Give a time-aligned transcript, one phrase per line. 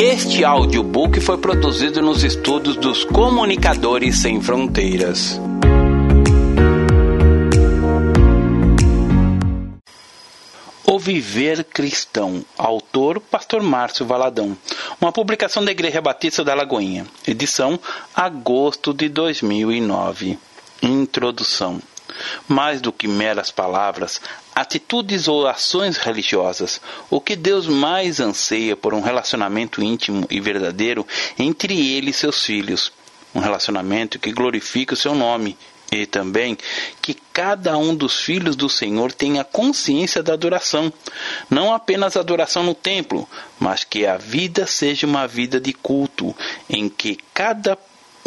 [0.00, 5.40] Este audiobook foi produzido nos estudos dos Comunicadores Sem Fronteiras.
[10.86, 14.56] O Viver Cristão, autor Pastor Márcio Valadão,
[15.00, 17.76] uma publicação da Igreja Batista da Lagoinha, edição
[18.14, 20.38] agosto de 2009.
[20.80, 21.80] Introdução.
[22.46, 24.20] Mais do que meras palavras,
[24.54, 26.80] atitudes ou ações religiosas,
[27.10, 31.06] o que Deus mais anseia por um relacionamento íntimo e verdadeiro
[31.38, 32.92] entre ele e seus filhos.
[33.34, 35.56] Um relacionamento que glorifique o seu nome
[35.90, 36.56] e também
[37.00, 40.92] que cada um dos filhos do Senhor tenha consciência da adoração,
[41.48, 43.28] não apenas adoração no templo,
[43.58, 46.34] mas que a vida seja uma vida de culto,
[46.68, 47.76] em que cada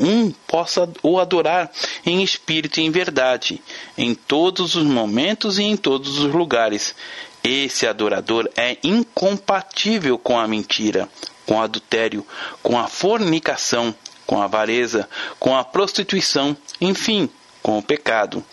[0.01, 1.71] um possa o adorar
[2.05, 3.61] em espírito e em verdade,
[3.97, 6.95] em todos os momentos e em todos os lugares.
[7.43, 11.07] Esse adorador é incompatível com a mentira,
[11.45, 12.26] com o adultério,
[12.61, 13.95] com a fornicação,
[14.26, 17.29] com a avareza, com a prostituição, enfim,
[17.61, 18.43] com o pecado.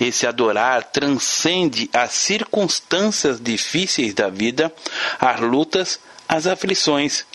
[0.00, 4.72] Esse adorar transcende as circunstâncias difíceis da vida,
[5.18, 7.26] as lutas, as aflições.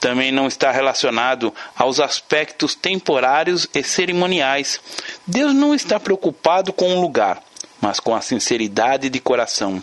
[0.00, 4.80] Também não está relacionado aos aspectos temporários e cerimoniais.
[5.26, 7.42] Deus não está preocupado com o lugar,
[7.80, 9.82] mas com a sinceridade de coração.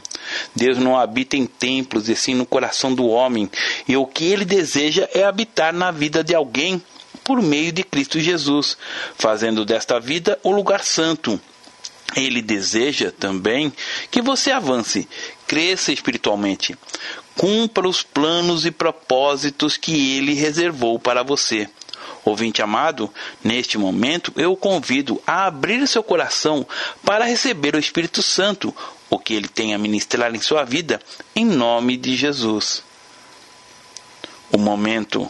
[0.55, 3.49] Deus não habita em templos, e sim no coração do homem,
[3.87, 6.81] e o que ele deseja é habitar na vida de alguém
[7.23, 8.77] por meio de Cristo Jesus,
[9.15, 11.39] fazendo desta vida o lugar santo.
[12.15, 13.73] Ele deseja também
[14.11, 15.07] que você avance,
[15.47, 16.77] cresça espiritualmente,
[17.35, 21.67] cumpra os planos e propósitos que ele reservou para você.
[22.25, 26.65] Ouvinte amado, neste momento eu o convido a abrir seu coração
[27.03, 28.73] para receber o Espírito Santo,
[29.09, 31.01] o que ele tem a ministrar em sua vida,
[31.35, 32.83] em nome de Jesus.
[34.51, 35.29] O momento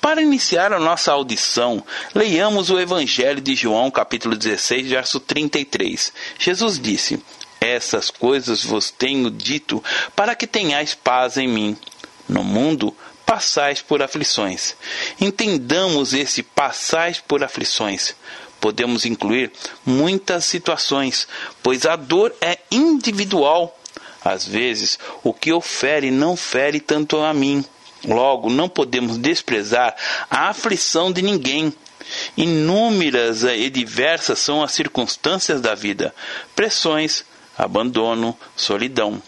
[0.00, 6.12] para iniciar a nossa audição, leiamos o Evangelho de João, capítulo 16, verso 33.
[6.38, 7.22] Jesus disse:
[7.60, 9.82] Essas coisas vos tenho dito
[10.16, 11.76] para que tenhais paz em mim.
[12.28, 14.74] No mundo passais por aflições.
[15.20, 18.14] Entendamos esse passais por aflições.
[18.60, 19.52] Podemos incluir
[19.86, 21.28] muitas situações,
[21.62, 23.78] pois a dor é individual.
[24.22, 27.64] Às vezes, o que eu fere não fere tanto a mim
[28.04, 29.94] Logo, não podemos desprezar
[30.30, 31.72] a aflição de ninguém.
[32.36, 36.14] Inúmeras e diversas são as circunstâncias da vida:
[36.56, 37.24] pressões,
[37.56, 39.22] abandono, solidão.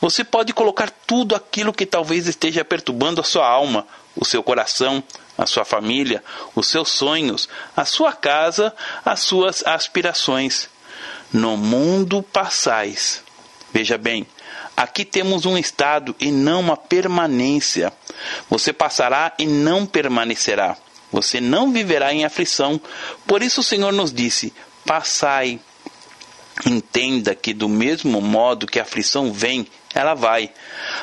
[0.00, 3.86] Você pode colocar tudo aquilo que talvez esteja perturbando a sua alma,
[4.16, 5.02] o seu coração,
[5.36, 6.22] a sua família,
[6.54, 8.74] os seus sonhos, a sua casa,
[9.04, 10.68] as suas aspirações.
[11.32, 13.22] No mundo passais.
[13.72, 14.26] Veja bem,
[14.76, 17.92] Aqui temos um estado e não uma permanência.
[18.50, 20.76] Você passará e não permanecerá.
[21.12, 22.80] Você não viverá em aflição.
[23.26, 24.52] Por isso o Senhor nos disse:
[24.84, 25.60] passai.
[26.64, 30.50] Entenda que, do mesmo modo que a aflição vem, ela vai.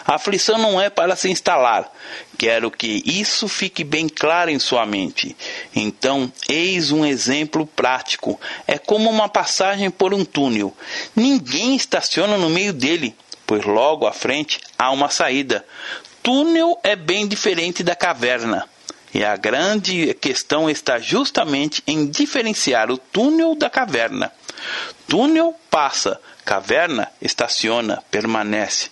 [0.06, 1.92] A aflição não é para se instalar.
[2.38, 5.36] Quero que isso fique bem claro em sua mente.
[5.76, 8.40] Então, eis um exemplo prático.
[8.66, 10.76] É como uma passagem por um túnel.
[11.16, 13.16] Ninguém estaciona no meio dele
[13.52, 15.66] pois logo à frente há uma saída.
[16.24, 18.66] Túnel é bem diferente da caverna.
[19.14, 24.32] E a grande questão está justamente em diferenciar o túnel da caverna.
[25.06, 28.90] Túnel passa, caverna estaciona, permanece.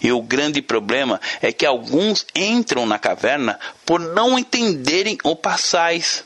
[0.00, 6.24] E o grande problema é que alguns entram na caverna por não entenderem o passais.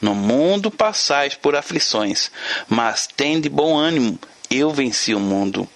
[0.00, 2.30] No mundo passais por aflições,
[2.68, 4.16] mas tende bom ânimo,
[4.48, 5.68] eu venci o mundo.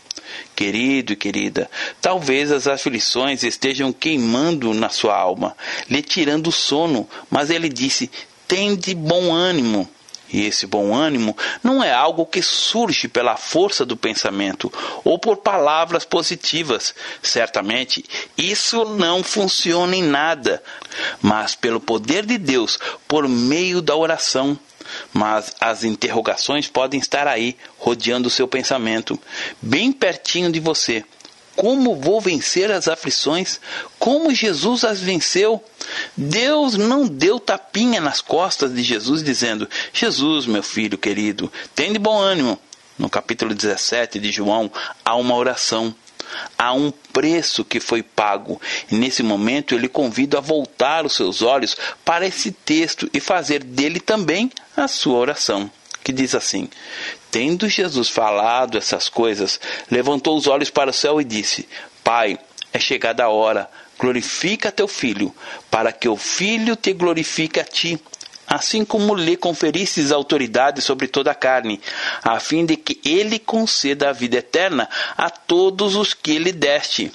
[0.60, 1.70] Querido e querida,
[2.02, 5.56] talvez as aflições estejam queimando na sua alma,
[5.88, 8.10] lhe tirando o sono, mas ele disse:
[8.46, 9.88] tende bom ânimo.
[10.32, 14.72] E esse bom ânimo não é algo que surge pela força do pensamento
[15.04, 16.94] ou por palavras positivas.
[17.22, 18.04] Certamente,
[18.36, 20.62] isso não funciona em nada,
[21.20, 22.78] mas pelo poder de Deus,
[23.08, 24.58] por meio da oração.
[25.12, 29.18] Mas as interrogações podem estar aí, rodeando o seu pensamento,
[29.62, 31.04] bem pertinho de você.
[31.60, 33.60] Como vou vencer as aflições?
[33.98, 35.62] Como Jesus as venceu?
[36.16, 41.98] Deus não deu tapinha nas costas de Jesus, dizendo: Jesus, meu filho querido, tem de
[41.98, 42.58] bom ânimo.
[42.98, 44.72] No capítulo 17 de João,
[45.04, 45.94] há uma oração.
[46.56, 48.58] Há um preço que foi pago.
[48.90, 53.62] E nesse momento ele convida a voltar os seus olhos para esse texto e fazer
[53.62, 55.70] dele também a sua oração,
[56.02, 56.68] que diz assim:
[57.30, 59.60] Tendo Jesus falado essas coisas,
[59.90, 61.68] levantou os olhos para o céu e disse:
[62.02, 62.38] Pai,
[62.72, 65.34] é chegada a hora, glorifica teu filho,
[65.70, 68.00] para que o filho te glorifique a ti,
[68.46, 71.80] assim como lhe conferistes autoridade sobre toda a carne,
[72.22, 77.12] a fim de que ele conceda a vida eterna a todos os que lhe deste.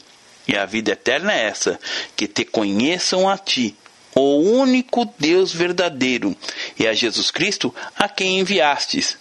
[0.48, 1.80] E a vida eterna é essa,
[2.16, 3.76] que te conheçam a ti,
[4.16, 6.36] o único Deus verdadeiro,
[6.80, 9.18] e a Jesus Cristo a quem enviastes.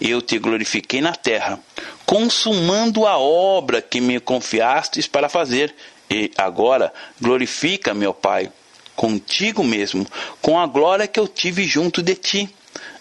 [0.00, 1.60] Eu te glorifiquei na terra,
[2.06, 5.74] consumando a obra que me confiastes para fazer,
[6.10, 8.50] e agora glorifica, meu Pai,
[8.96, 10.06] contigo mesmo,
[10.40, 12.48] com a glória que eu tive junto de ti.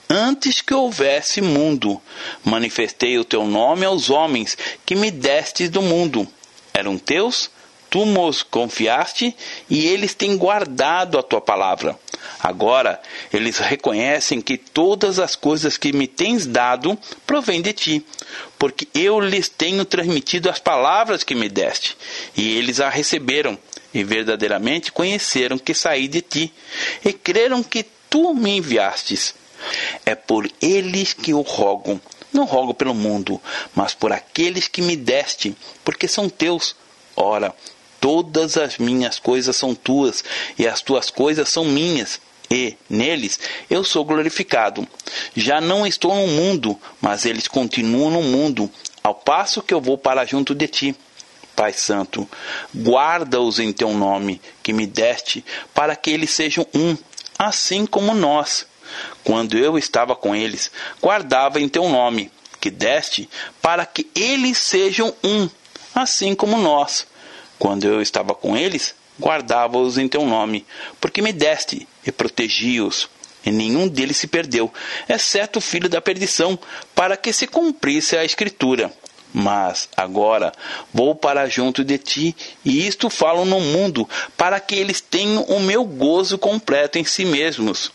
[0.09, 2.01] Antes que houvesse mundo,
[2.43, 6.27] manifestei o teu nome aos homens que me destes do mundo.
[6.73, 7.49] Eram teus,
[7.89, 9.35] tu nos confiaste
[9.69, 11.97] e eles têm guardado a tua palavra.
[12.39, 13.01] Agora
[13.31, 18.05] eles reconhecem que todas as coisas que me tens dado provêm de ti,
[18.57, 21.97] porque eu lhes tenho transmitido as palavras que me deste,
[22.35, 23.57] e eles a receberam
[23.93, 26.53] e verdadeiramente conheceram que saí de ti,
[27.03, 29.33] e creram que tu me enviastes.
[30.05, 31.99] É por eles que eu rogo.
[32.31, 33.41] Não rogo pelo mundo,
[33.73, 36.75] mas por aqueles que me deste, porque são teus.
[37.15, 37.55] Ora,
[37.99, 40.23] todas as minhas coisas são tuas,
[40.57, 43.39] e as tuas coisas são minhas, e neles
[43.69, 44.87] eu sou glorificado.
[45.35, 48.69] Já não estou no mundo, mas eles continuam no mundo,
[49.03, 50.95] ao passo que eu vou para junto de ti.
[51.55, 52.29] Pai Santo,
[52.75, 56.95] guarda-os em teu nome que me deste, para que eles sejam um,
[57.37, 58.67] assim como nós.
[59.23, 60.71] Quando eu estava com eles,
[61.01, 63.29] guardava em teu nome que deste,
[63.61, 65.49] para que eles sejam um,
[65.95, 67.07] assim como nós.
[67.59, 70.65] Quando eu estava com eles, guardava-os em teu nome,
[71.01, 73.09] porque me deste e protegi-os.
[73.45, 74.71] E nenhum deles se perdeu,
[75.07, 76.59] exceto o filho da perdição,
[76.93, 78.91] para que se cumprisse a Escritura.
[79.33, 80.51] Mas agora
[80.93, 85.59] vou para junto de ti, e isto falo no mundo, para que eles tenham o
[85.59, 87.91] meu gozo completo em si mesmos.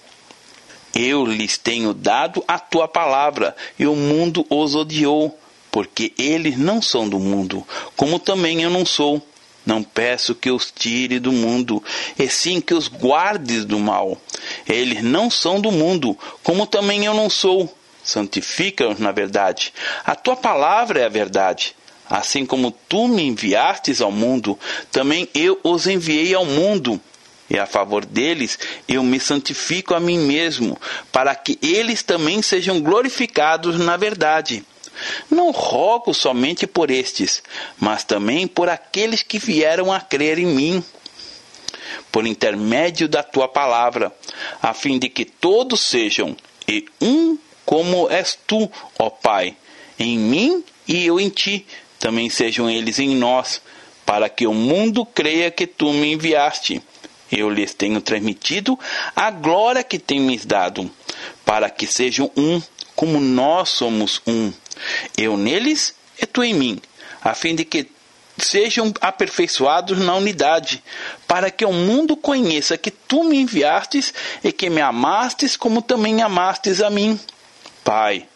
[0.95, 5.39] Eu lhes tenho dado a tua palavra, e o mundo os odiou,
[5.71, 7.67] porque eles não são do mundo,
[7.97, 9.27] como também eu não sou.
[9.65, 11.83] Não peço que os tire do mundo,
[12.19, 14.21] e sim que os guardes do mal.
[14.69, 17.73] Eles não são do mundo, como também eu não sou
[18.03, 19.73] santifica-os na verdade.
[20.05, 21.75] A tua palavra é a verdade.
[22.09, 24.59] Assim como tu me enviastes ao mundo,
[24.91, 27.01] também eu os enviei ao mundo.
[27.49, 30.79] E a favor deles eu me santifico a mim mesmo,
[31.11, 34.65] para que eles também sejam glorificados na verdade.
[35.31, 37.43] Não rogo somente por estes,
[37.79, 40.85] mas também por aqueles que vieram a crer em mim,
[42.11, 44.15] por intermédio da tua palavra,
[44.61, 46.37] a fim de que todos sejam
[46.69, 49.57] e um como és tu, ó Pai,
[49.99, 51.67] em mim e eu em ti,
[51.99, 53.63] também sejam eles em nós,
[54.05, 56.83] para que o mundo creia que tu me enviaste.
[57.31, 58.79] Eu lhes tenho transmitido
[59.17, 60.91] a glória que tens dado,
[61.45, 62.61] para que sejam um,
[62.95, 64.53] como nós somos um.
[65.17, 66.81] Eu neles e tu em mim,
[67.23, 67.89] a fim de que
[68.39, 70.83] sejam aperfeiçoados na unidade,
[71.27, 74.13] para que o mundo conheça que tu me enviastes
[74.43, 77.19] e que me amastes como também amastes a mim.
[77.85, 78.27] Pai,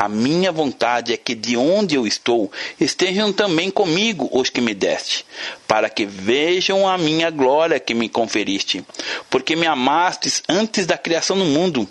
[0.00, 4.74] a minha vontade é que de onde eu estou estejam também comigo os que me
[4.74, 5.26] deste,
[5.66, 8.84] para que vejam a minha glória que me conferiste,
[9.28, 11.88] porque me amastes antes da criação do mundo.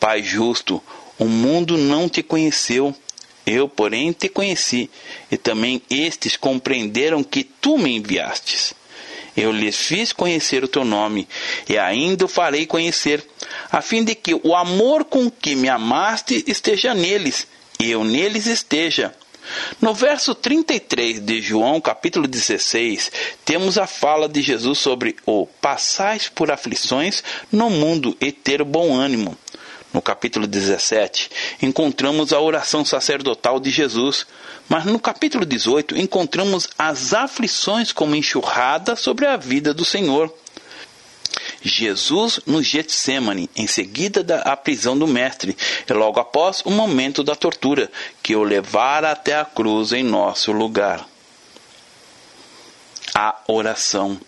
[0.00, 0.82] Pai justo,
[1.18, 2.94] o mundo não te conheceu,
[3.46, 4.90] eu, porém, te conheci,
[5.30, 8.74] e também estes compreenderam que tu me enviastes.
[9.36, 11.26] Eu lhes fiz conhecer o teu nome,
[11.68, 13.24] e ainda o farei conhecer,
[13.70, 17.46] a fim de que o amor com que me amaste esteja neles,
[17.80, 19.14] e eu neles esteja.
[19.80, 23.10] No verso 33 de João, capítulo 16,
[23.44, 28.94] temos a fala de Jesus sobre o passais por aflições no mundo e ter bom
[28.94, 29.36] ânimo.
[29.92, 31.30] No capítulo 17,
[31.60, 34.26] encontramos a oração sacerdotal de Jesus,
[34.68, 40.32] mas no capítulo 18 encontramos as aflições como enxurrada sobre a vida do Senhor.
[41.62, 45.56] Jesus no Getsemane, em seguida da prisão do mestre,
[45.88, 47.90] e logo após o momento da tortura,
[48.22, 51.11] que o levara até a cruz em nosso lugar.
[53.14, 54.18] A oração.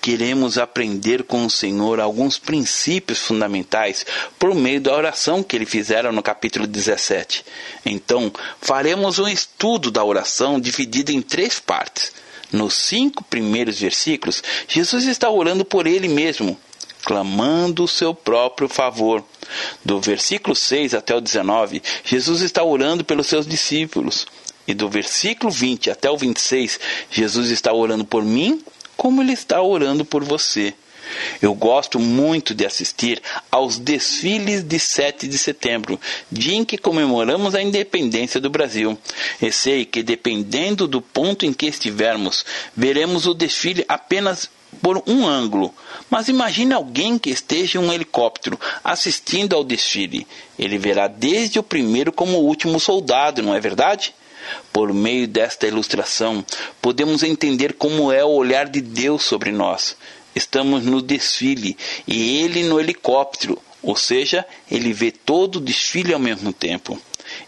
[0.00, 4.04] Queremos aprender com o Senhor alguns princípios fundamentais
[4.38, 7.44] por meio da oração que ele fizera no capítulo 17.
[7.86, 12.12] Então, faremos um estudo da oração dividido em três partes.
[12.52, 16.58] Nos cinco primeiros versículos, Jesus está orando por ele mesmo,
[17.04, 19.24] clamando o seu próprio favor.
[19.84, 24.26] Do versículo 6 até o 19, Jesus está orando pelos seus discípulos.
[24.66, 26.80] E do versículo 20 até o 26,
[27.10, 28.62] Jesus está orando por mim
[28.96, 30.74] como Ele está orando por você.
[31.40, 37.54] Eu gosto muito de assistir aos desfiles de 7 de setembro, dia em que comemoramos
[37.54, 38.98] a independência do Brasil.
[39.40, 42.44] E sei que, dependendo do ponto em que estivermos,
[42.74, 44.48] veremos o desfile apenas
[44.80, 45.72] por um ângulo.
[46.10, 50.26] Mas imagine alguém que esteja em um helicóptero assistindo ao desfile.
[50.58, 54.14] Ele verá desde o primeiro como o último soldado, não é verdade?
[54.72, 56.44] Por meio desta ilustração,
[56.80, 59.96] podemos entender como é o olhar de Deus sobre nós.
[60.34, 66.18] Estamos no desfile e ele no helicóptero, ou seja, ele vê todo o desfile ao
[66.18, 67.00] mesmo tempo.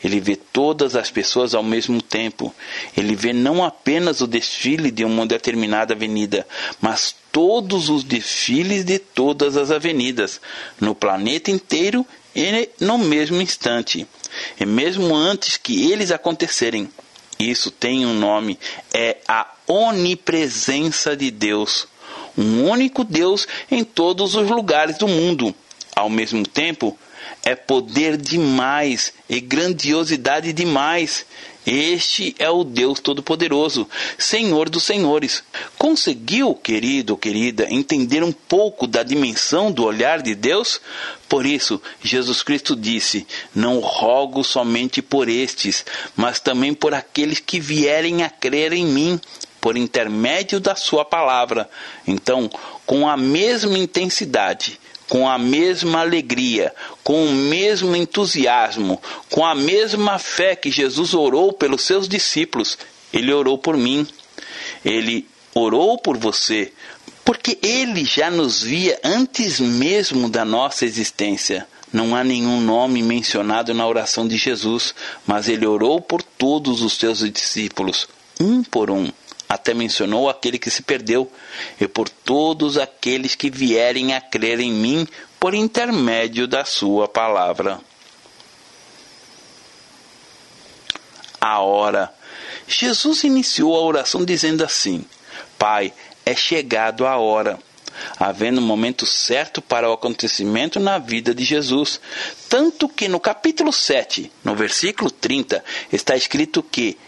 [0.02, 2.54] Ele vê todas as pessoas ao mesmo tempo.
[2.96, 6.46] Ele vê não apenas o desfile de uma determinada avenida,
[6.80, 10.40] mas todos os desfiles de todas as avenidas,
[10.80, 14.06] no planeta inteiro e no mesmo instante,
[14.58, 16.88] e mesmo antes que eles acontecerem.
[17.38, 18.58] Isso tem um nome,
[18.94, 21.86] é a onipresença de Deus
[22.36, 25.54] um único Deus em todos os lugares do mundo.
[25.94, 26.96] Ao mesmo tempo,
[27.42, 31.24] é poder demais e grandiosidade demais.
[31.66, 35.42] Este é o Deus Todo-Poderoso, Senhor dos Senhores.
[35.76, 40.80] Conseguiu, querido ou querida, entender um pouco da dimensão do olhar de Deus?
[41.28, 47.58] Por isso, Jesus Cristo disse: Não rogo somente por estes, mas também por aqueles que
[47.58, 49.20] vierem a crer em mim
[49.60, 51.68] por intermédio da Sua palavra.
[52.06, 52.48] Então,
[52.86, 60.18] com a mesma intensidade, com a mesma alegria, com o mesmo entusiasmo, com a mesma
[60.18, 62.76] fé que Jesus orou pelos seus discípulos,
[63.12, 64.06] ele orou por mim.
[64.84, 66.72] Ele orou por você,
[67.24, 71.66] porque ele já nos via antes mesmo da nossa existência.
[71.92, 74.94] Não há nenhum nome mencionado na oração de Jesus,
[75.26, 78.08] mas ele orou por todos os seus discípulos,
[78.40, 79.10] um por um
[79.48, 81.30] até mencionou aquele que se perdeu,
[81.80, 85.06] e por todos aqueles que vierem a crer em mim
[85.38, 87.80] por intermédio da sua palavra.
[91.40, 92.12] A hora.
[92.66, 95.04] Jesus iniciou a oração dizendo assim:
[95.56, 95.92] Pai,
[96.24, 97.58] é chegado a hora.
[98.18, 102.00] Havendo um momento certo para o acontecimento na vida de Jesus.
[102.48, 106.98] Tanto que no capítulo 7, no versículo 30, está escrito que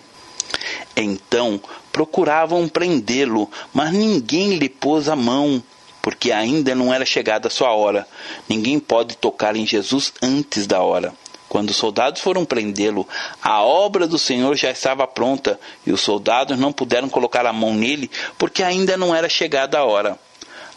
[0.96, 1.60] então
[1.98, 5.60] procuravam prendê-lo, mas ninguém lhe pôs a mão,
[6.00, 8.06] porque ainda não era chegada a sua hora.
[8.48, 11.12] Ninguém pode tocar em Jesus antes da hora.
[11.48, 13.04] Quando os soldados foram prendê-lo,
[13.42, 17.74] a obra do Senhor já estava pronta e os soldados não puderam colocar a mão
[17.74, 20.16] nele porque ainda não era chegada a hora.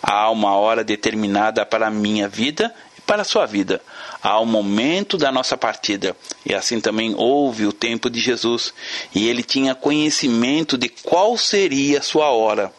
[0.01, 2.73] Há uma hora determinada para a minha vida
[3.11, 3.81] para a sua vida
[4.23, 6.15] ao momento da nossa partida.
[6.45, 8.73] E assim também houve o tempo de Jesus,
[9.13, 12.73] e ele tinha conhecimento de qual seria a sua hora.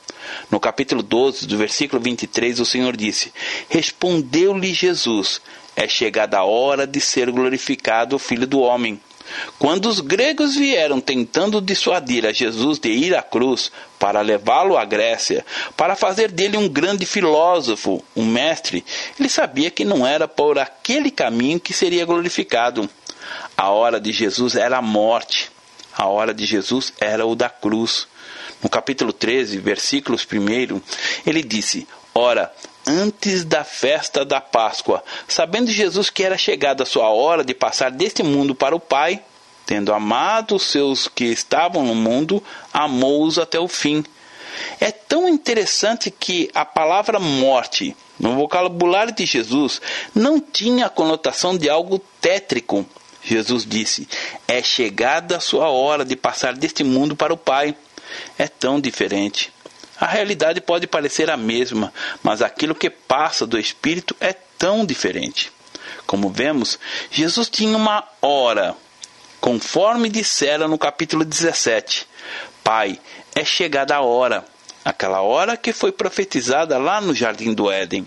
[0.50, 3.30] No capítulo 12, do versículo 23, o Senhor disse:
[3.68, 5.42] Respondeu-lhe Jesus:
[5.76, 8.98] É chegada a hora de ser glorificado o Filho do Homem.
[9.58, 14.84] Quando os gregos vieram tentando dissuadir a Jesus de ir à cruz para levá-lo à
[14.84, 15.44] Grécia,
[15.76, 18.84] para fazer dele um grande filósofo, um mestre,
[19.18, 22.88] ele sabia que não era por aquele caminho que seria glorificado.
[23.56, 25.50] A hora de Jesus era a morte,
[25.96, 28.08] a hora de Jesus era o da cruz.
[28.62, 30.80] No capítulo 13, versículos 1,
[31.26, 32.52] ele disse: Ora,
[32.86, 37.90] antes da festa da Páscoa, sabendo Jesus que era chegada a sua hora de passar
[37.90, 39.22] deste mundo para o Pai,
[39.66, 44.04] tendo amado os seus que estavam no mundo, amou-os até o fim.
[44.80, 49.80] É tão interessante que a palavra morte, no vocabulário de Jesus,
[50.14, 52.84] não tinha a conotação de algo tétrico.
[53.22, 54.08] Jesus disse:
[54.46, 57.74] É chegada a sua hora de passar deste mundo para o Pai.
[58.36, 59.51] É tão diferente.
[60.02, 61.94] A realidade pode parecer a mesma,
[62.24, 65.52] mas aquilo que passa do Espírito é tão diferente.
[66.08, 66.76] Como vemos,
[67.08, 68.74] Jesus tinha uma hora,
[69.40, 72.04] conforme dissera no capítulo 17:
[72.64, 72.98] Pai,
[73.32, 74.44] é chegada a hora,
[74.84, 78.04] aquela hora que foi profetizada lá no jardim do Éden,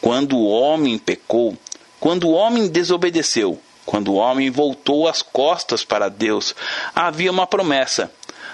[0.00, 1.56] quando o homem pecou,
[2.00, 3.56] quando o homem desobedeceu,
[3.86, 6.56] quando o homem voltou as costas para Deus,
[6.92, 8.10] havia uma promessa.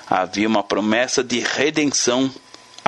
[0.08, 2.32] Havia uma promessa de redenção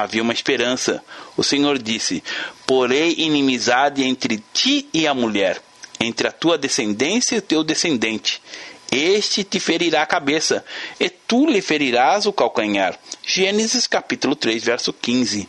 [0.03, 1.03] havia uma esperança.
[1.37, 2.23] O Senhor disse:
[2.67, 5.61] Porei inimizade entre ti e a mulher,
[5.99, 8.41] entre a tua descendência e o teu descendente.
[8.91, 10.65] Este te ferirá a cabeça,
[10.99, 12.99] e tu lhe ferirás o calcanhar.
[13.23, 15.49] Gênesis capítulo 3, verso 15.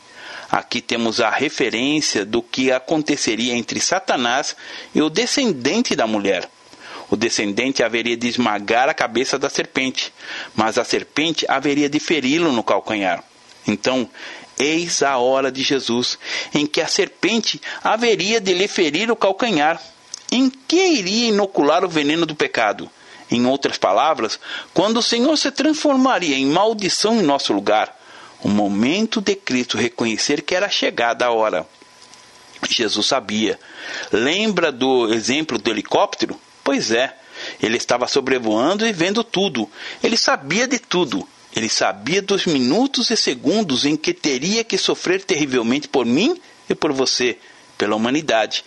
[0.52, 4.56] Aqui temos a referência do que aconteceria entre Satanás
[4.94, 6.50] e o descendente da mulher.
[7.10, 10.12] O descendente haveria de esmagar a cabeça da serpente,
[10.56, 13.24] mas a serpente haveria de feri-lo no calcanhar.
[13.70, 14.10] Então,
[14.60, 16.20] eis a hora de Jesus,
[16.54, 19.82] em que a serpente haveria de lhe ferir o calcanhar.
[20.32, 22.90] Em que iria inocular o veneno do pecado?
[23.32, 24.40] Em outras palavras,
[24.74, 27.98] quando o Senhor se transformaria em maldição em nosso lugar,
[28.44, 31.66] o momento de Cristo reconhecer que era chegada a hora.
[32.70, 33.60] Jesus sabia.
[34.12, 36.40] Lembra do exemplo do helicóptero?
[36.64, 37.16] Pois é,
[37.62, 39.70] ele estava sobrevoando e vendo tudo.
[40.04, 41.28] Ele sabia de tudo.
[41.56, 46.40] Ele sabia dos minutos e segundos em que teria que sofrer terrivelmente por mim
[46.70, 47.38] e por você,
[47.78, 48.64] pela humanidade.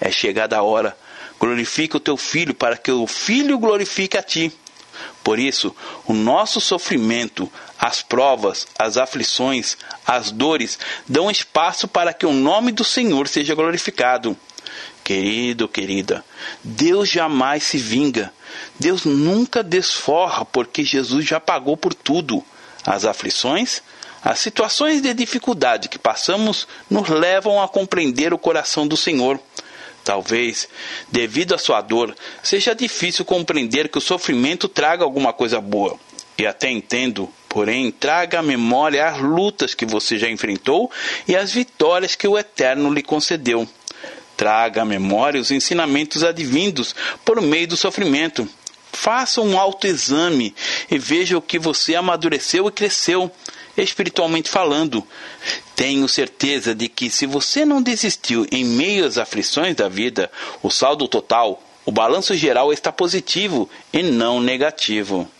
[0.00, 0.96] É chegada a hora.
[1.38, 4.52] Glorifica o teu filho para que o filho glorifique a ti.
[5.22, 5.74] Por isso,
[6.06, 12.72] o nosso sofrimento, as provas, as aflições, as dores dão espaço para que o nome
[12.72, 14.36] do Senhor seja glorificado.
[15.04, 16.24] Querido, querida,
[16.62, 18.32] Deus jamais se vinga.
[18.78, 22.44] Deus nunca desforra, porque Jesus já pagou por tudo.
[22.84, 23.82] As aflições,
[24.22, 29.40] as situações de dificuldade que passamos nos levam a compreender o coração do Senhor.
[30.04, 30.68] Talvez,
[31.10, 35.98] devido à sua dor, seja difícil compreender que o sofrimento traga alguma coisa boa.
[36.36, 40.90] E até entendo, porém, traga à memória as lutas que você já enfrentou
[41.28, 43.68] e as vitórias que o Eterno lhe concedeu.
[44.42, 48.48] Traga à memória os ensinamentos advindos por meio do sofrimento.
[48.92, 50.52] Faça um autoexame
[50.90, 53.30] e veja o que você amadureceu e cresceu,
[53.76, 55.06] espiritualmente falando.
[55.76, 60.28] Tenho certeza de que se você não desistiu em meio às aflições da vida,
[60.60, 65.30] o saldo total, o balanço geral está positivo e não negativo.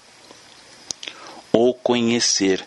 [1.52, 2.64] O conhecer.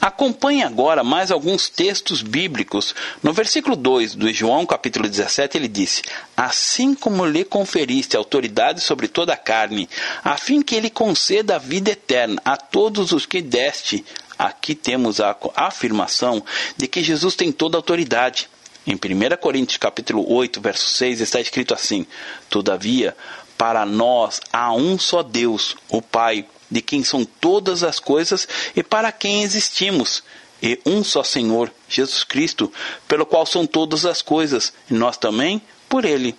[0.00, 2.94] Acompanhe agora mais alguns textos bíblicos.
[3.22, 6.02] No versículo 2 do João, capítulo 17, ele disse:
[6.36, 9.88] Assim como lhe conferiste autoridade sobre toda a carne,
[10.24, 14.04] a fim que ele conceda a vida eterna a todos os que deste.
[14.38, 16.44] Aqui temos a afirmação
[16.76, 18.50] de que Jesus tem toda a autoridade.
[18.86, 22.06] Em 1 Coríntios capítulo 8, verso 6 está escrito assim:
[22.50, 23.16] Todavia,
[23.56, 28.82] para nós há um só Deus, o Pai, de quem são todas as coisas e
[28.82, 30.22] para quem existimos,
[30.62, 32.72] e um só Senhor, Jesus Cristo,
[33.06, 36.34] pelo qual são todas as coisas, e nós também por ele.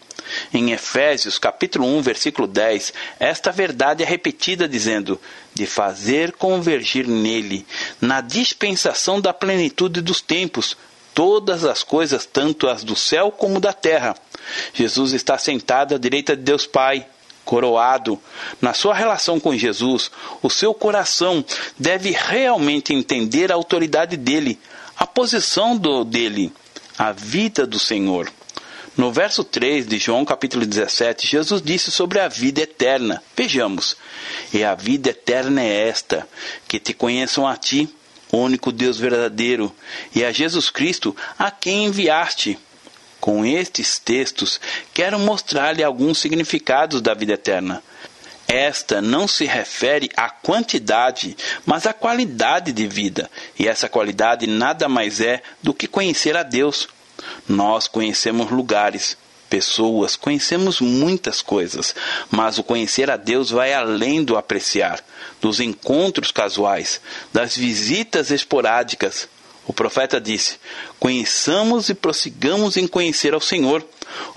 [0.54, 5.20] Em Efésios, capítulo 1, versículo 10, esta verdade é repetida dizendo:
[5.54, 7.66] de fazer convergir nele,
[8.02, 10.76] na dispensação da plenitude dos tempos,
[11.14, 14.16] todas as coisas, tanto as do céu como da terra.
[14.74, 17.08] Jesus está sentado à direita de Deus Pai,
[17.48, 18.20] coroado.
[18.62, 20.12] Na sua relação com Jesus,
[20.44, 21.44] o seu coração
[21.80, 24.60] deve realmente entender a autoridade dele,
[24.98, 26.52] a posição do, dele,
[27.00, 28.30] a vida do Senhor.
[28.98, 33.24] No verso 3 de João capítulo 17, Jesus disse sobre a vida eterna.
[33.36, 33.96] Vejamos.
[34.54, 36.28] E a vida eterna é esta,
[36.68, 37.88] que te conheçam a ti,
[38.30, 39.74] único Deus verdadeiro,
[40.14, 42.60] e a Jesus Cristo, a quem enviaste.
[43.20, 44.60] Com estes textos,
[44.94, 47.84] quero mostrar-lhe alguns significados da vida eterna.
[48.48, 54.88] Esta não se refere à quantidade, mas à qualidade de vida, e essa qualidade nada
[54.88, 56.88] mais é do que conhecer a Deus.
[57.48, 59.18] Nós conhecemos lugares,
[59.50, 61.94] pessoas, conhecemos muitas coisas,
[62.32, 65.04] mas o conhecer a Deus vai além do apreciar,
[65.42, 67.02] dos encontros casuais,
[67.34, 69.28] das visitas esporádicas.
[69.68, 70.58] O profeta disse:
[70.98, 73.86] Conheçamos e prossigamos em conhecer ao Senhor.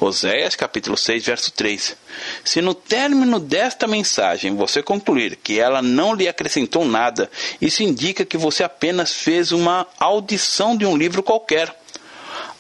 [0.01, 1.97] Oséias capítulo 6, verso 3.
[2.45, 8.25] Se no término desta mensagem você concluir que ela não lhe acrescentou nada, isso indica
[8.25, 11.75] que você apenas fez uma audição de um livro qualquer.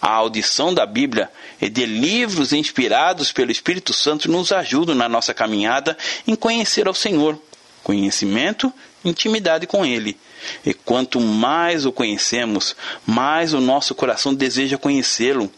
[0.00, 1.28] A audição da Bíblia
[1.61, 6.94] e de livros inspirados pelo Espírito Santo nos ajudam na nossa caminhada em conhecer ao
[6.94, 7.37] Senhor.
[7.83, 8.72] Conhecimento,
[9.04, 10.16] intimidade com Ele.
[10.64, 12.76] E quanto mais o conhecemos,
[13.07, 15.50] mais o nosso coração deseja conhecê-lo,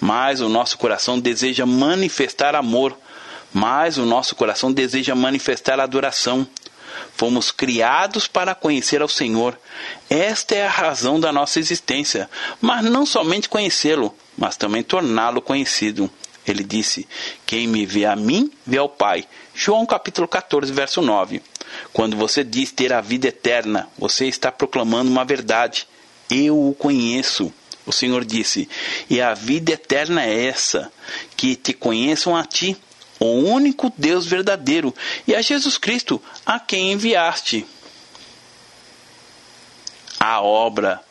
[0.00, 2.96] mais o nosso coração deseja manifestar amor,
[3.52, 6.46] mais o nosso coração deseja manifestar adoração.
[7.16, 9.58] Fomos criados para conhecer ao Senhor.
[10.10, 12.28] Esta é a razão da nossa existência,
[12.60, 16.10] mas não somente conhecê-lo, mas também torná-lo conhecido.
[16.46, 17.08] Ele disse:
[17.46, 19.26] Quem me vê a mim, vê ao Pai.
[19.54, 21.40] João capítulo 14, verso 9.
[21.92, 25.86] Quando você diz ter a vida eterna, você está proclamando uma verdade.
[26.30, 27.52] Eu o conheço.
[27.86, 28.68] O Senhor disse:
[29.08, 30.92] E a vida eterna é essa,
[31.36, 32.76] que te conheçam a ti,
[33.20, 34.94] o único Deus verdadeiro,
[35.26, 37.66] e a Jesus Cristo, a quem enviaste.
[40.18, 41.02] A obra.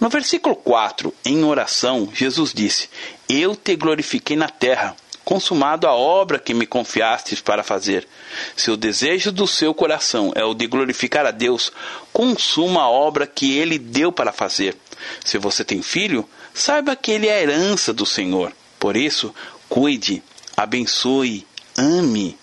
[0.00, 2.88] No versículo 4, em oração, Jesus disse:
[3.28, 4.94] Eu te glorifiquei na terra
[5.28, 8.08] consumado a obra que me confiastes para fazer.
[8.56, 11.70] Se o desejo do seu coração é o de glorificar a Deus,
[12.14, 14.74] consuma a obra que ele deu para fazer.
[15.22, 18.54] Se você tem filho, saiba que ele é a herança do Senhor.
[18.78, 19.34] Por isso,
[19.68, 20.22] cuide,
[20.56, 22.34] abençoe, ame.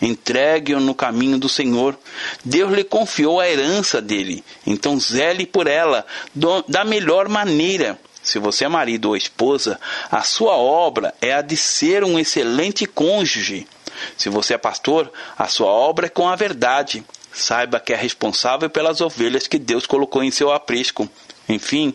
[0.00, 1.98] Entregue-o no caminho do Senhor.
[2.44, 6.06] Deus lhe confiou a herança dele, então zele por ela
[6.68, 7.98] da melhor maneira.
[8.28, 12.84] Se você é marido ou esposa, a sua obra é a de ser um excelente
[12.84, 13.66] cônjuge.
[14.18, 17.02] Se você é pastor, a sua obra é com a verdade.
[17.32, 21.08] Saiba que é responsável pelas ovelhas que Deus colocou em seu aprisco.
[21.48, 21.94] Enfim,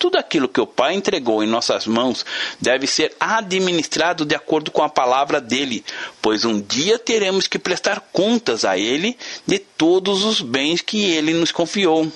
[0.00, 2.26] tudo aquilo que o Pai entregou em nossas mãos
[2.60, 5.84] deve ser administrado de acordo com a palavra dele,
[6.20, 11.32] pois um dia teremos que prestar contas a ele de todos os bens que ele
[11.34, 12.10] nos confiou.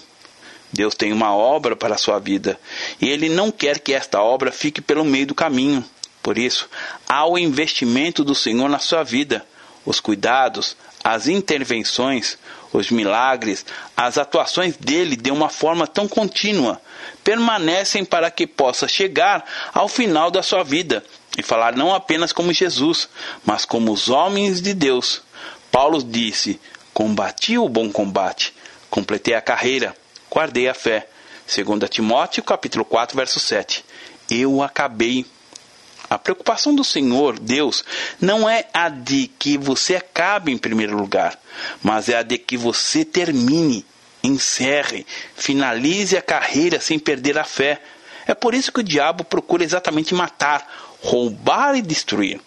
[0.72, 2.58] Deus tem uma obra para a sua vida
[3.00, 5.84] e ele não quer que esta obra fique pelo meio do caminho.
[6.22, 6.68] Por isso,
[7.08, 9.44] há o investimento do Senhor na sua vida,
[9.84, 12.38] os cuidados, as intervenções,
[12.72, 16.80] os milagres, as atuações dele de uma forma tão contínua,
[17.24, 21.04] permanecem para que possa chegar ao final da sua vida
[21.36, 23.08] e falar não apenas como Jesus,
[23.44, 25.22] mas como os homens de Deus.
[25.70, 26.60] Paulo disse:
[26.94, 28.54] Combati o bom combate,
[28.88, 29.96] completei a carreira,
[30.32, 31.06] guardei a fé.
[31.46, 33.84] 2 Timóteo capítulo 4, verso 7.
[34.30, 35.26] Eu acabei
[36.08, 37.84] a preocupação do Senhor, Deus,
[38.20, 41.38] não é a de que você acabe em primeiro lugar,
[41.82, 43.84] mas é a de que você termine,
[44.22, 47.80] encerre, finalize a carreira sem perder a fé.
[48.26, 50.66] É por isso que o diabo procura exatamente matar,
[51.00, 52.40] roubar e destruir.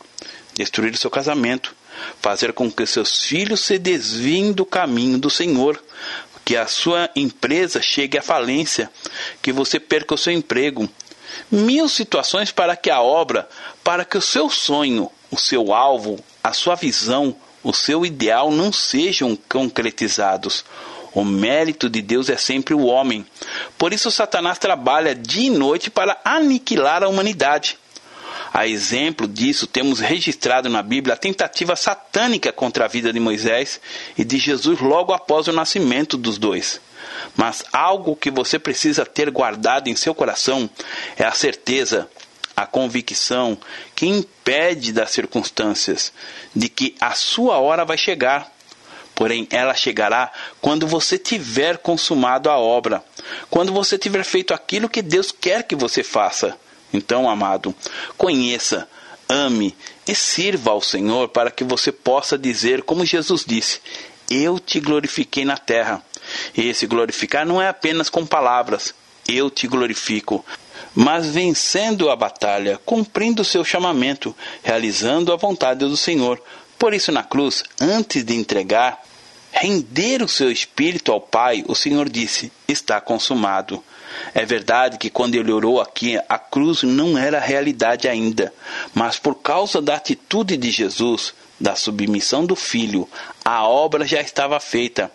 [0.54, 1.76] Destruir o seu casamento,
[2.22, 5.82] fazer com que seus filhos se desviem do caminho do Senhor,
[6.46, 8.90] que a sua empresa chegue à falência,
[9.42, 10.88] que você perca o seu emprego,
[11.52, 13.50] mil situações para que a obra,
[13.84, 18.72] para que o seu sonho, o seu alvo, a sua visão, o seu ideal não
[18.72, 20.64] sejam concretizados.
[21.14, 23.26] O mérito de Deus é sempre o homem.
[23.78, 27.80] Por isso, Satanás trabalha dia e noite para aniquilar a humanidade.
[28.56, 33.82] A exemplo disso, temos registrado na Bíblia a tentativa satânica contra a vida de Moisés
[34.18, 36.80] e de Jesus logo após o nascimento dos dois.
[37.36, 40.70] Mas algo que você precisa ter guardado em seu coração
[41.18, 42.10] é a certeza,
[42.56, 43.58] a convicção
[43.94, 46.14] que impede das circunstâncias
[46.56, 48.50] de que a sua hora vai chegar.
[49.14, 53.04] Porém, ela chegará quando você tiver consumado a obra,
[53.50, 56.58] quando você tiver feito aquilo que Deus quer que você faça.
[56.96, 57.76] Então, amado,
[58.18, 58.88] conheça,
[59.28, 59.76] ame
[60.08, 63.82] e sirva ao Senhor para que você possa dizer, como Jesus disse:
[64.30, 66.02] Eu te glorifiquei na terra.
[66.56, 68.96] E esse glorificar não é apenas com palavras,
[69.28, 70.44] eu te glorifico,
[70.94, 76.42] mas vencendo a batalha, cumprindo o seu chamamento, realizando a vontade do Senhor.
[76.80, 79.04] Por isso, na cruz, antes de entregar,
[79.52, 83.84] render o seu espírito ao Pai, o Senhor disse: Está consumado.
[84.34, 88.54] É verdade que quando ele orou aqui, a cruz não era realidade ainda,
[88.94, 93.08] mas por causa da atitude de Jesus, da submissão do Filho,
[93.44, 95.12] a obra já estava feita.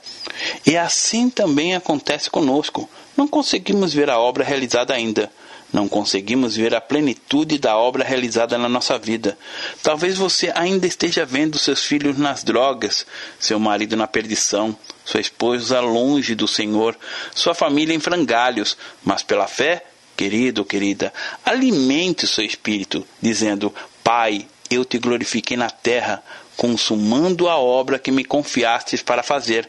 [0.67, 2.89] E assim também acontece conosco.
[3.17, 5.31] Não conseguimos ver a obra realizada ainda.
[5.73, 9.39] Não conseguimos ver a plenitude da obra realizada na nossa vida.
[9.83, 13.07] Talvez você ainda esteja vendo seus filhos nas drogas,
[13.39, 16.97] seu marido na perdição, sua esposa longe do Senhor,
[17.35, 19.85] sua família em frangalhos, mas pela fé,
[20.17, 21.13] querido querida,
[21.45, 26.23] alimente o seu espírito, dizendo: Pai, eu te glorifiquei na terra,
[26.61, 29.66] consumando a obra que me confiastes para fazer.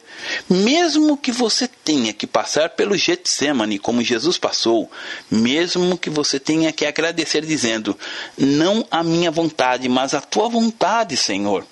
[0.49, 4.91] Mesmo que você tenha que passar pelo Getsemane como Jesus passou,
[5.29, 7.97] mesmo que você tenha que agradecer dizendo:
[8.37, 11.65] Não a minha vontade, mas a tua vontade, Senhor.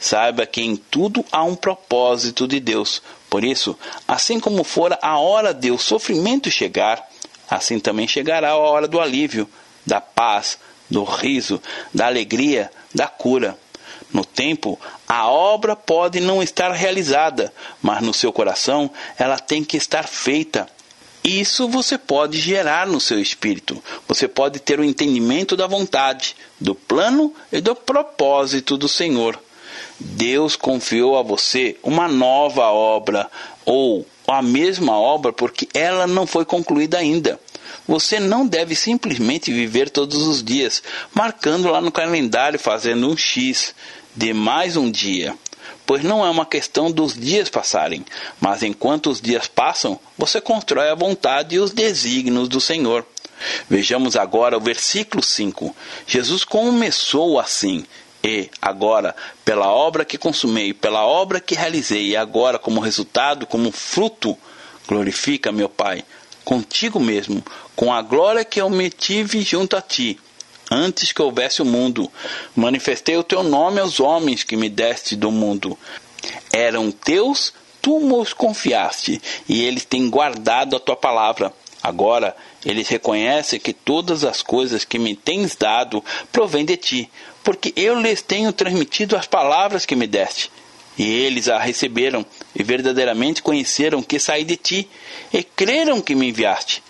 [0.00, 3.02] Saiba que em tudo há um propósito de Deus.
[3.28, 7.06] Por isso, assim como fora a hora de o sofrimento chegar,
[7.46, 9.46] assim também chegará a hora do alívio,
[9.84, 10.56] da paz,
[10.88, 11.60] do riso,
[11.92, 13.58] da alegria, da cura.
[14.12, 19.76] No tempo, a obra pode não estar realizada, mas no seu coração ela tem que
[19.76, 20.68] estar feita.
[21.24, 23.82] Isso você pode gerar no seu espírito.
[24.08, 29.38] Você pode ter o entendimento da vontade, do plano e do propósito do Senhor.
[29.98, 33.30] Deus confiou a você uma nova obra
[33.64, 37.38] ou a mesma obra porque ela não foi concluída ainda.
[37.86, 40.82] Você não deve simplesmente viver todos os dias,
[41.14, 43.74] marcando lá no calendário, fazendo um X
[44.14, 45.34] de mais um dia.
[45.84, 48.04] Pois não é uma questão dos dias passarem,
[48.40, 53.04] mas enquanto os dias passam, você constrói a vontade e os desígnios do Senhor.
[53.68, 55.74] Vejamos agora o versículo 5.
[56.06, 57.84] Jesus começou assim:
[58.22, 63.72] E agora, pela obra que consumei, pela obra que realizei, e agora como resultado, como
[63.72, 64.38] fruto,
[64.86, 66.04] glorifica, meu Pai,
[66.44, 67.44] contigo mesmo,
[67.74, 70.18] com a glória que eu me tive junto a ti,
[70.72, 72.10] antes que houvesse o mundo.
[72.56, 75.78] Manifestei o teu nome aos homens que me deste do mundo.
[76.50, 81.52] Eram teus, tu os confiaste, e eles têm guardado a tua palavra.
[81.82, 87.10] Agora eles reconhecem que todas as coisas que me tens dado provêm de ti,
[87.42, 90.50] porque eu lhes tenho transmitido as palavras que me deste.
[90.96, 94.88] E eles a receberam, e verdadeiramente conheceram que saí de ti,
[95.32, 96.82] e creram que me enviaste.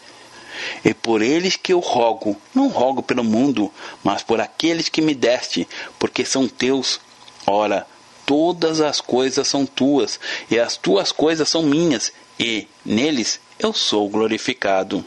[0.85, 3.72] E por eles que eu rogo, não rogo pelo mundo,
[4.03, 7.01] mas por aqueles que me deste, porque são teus.
[7.46, 7.87] Ora,
[8.27, 10.18] todas as coisas são tuas,
[10.51, 15.05] e as tuas coisas são minhas, e neles eu sou glorificado.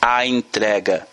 [0.00, 1.08] A entrega.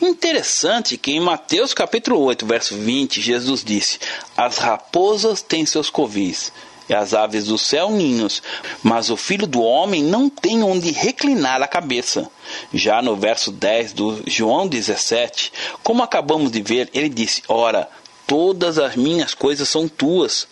[0.00, 3.98] Interessante que em Mateus capítulo 8, verso 20, Jesus disse:
[4.36, 6.52] As raposas têm seus covis,
[6.90, 8.42] e as aves do céu ninhos,
[8.82, 12.28] mas o filho do homem não tem onde reclinar a cabeça.
[12.74, 15.52] Já no verso 10 do João 17,
[15.84, 17.88] como acabamos de ver, ele disse: Ora,
[18.26, 20.48] todas as minhas coisas são tuas.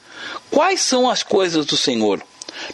[0.49, 2.23] Quais são as coisas do Senhor?